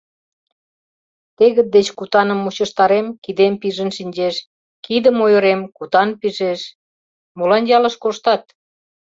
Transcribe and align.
—Тегыт 1.37 1.67
деч 1.75 1.87
кутаным 1.97 2.39
мучыштарем— 2.41 3.07
кидем 3.23 3.53
пижын 3.61 3.89
шинчеш, 3.97 4.35
кидым 4.85 5.17
ойырем— 5.25 5.61
кутан 5.77 6.09
пижеш...»— 6.19 6.61
Молан 7.37 7.63
ялыш 7.77 7.95
коштат? 8.03 8.43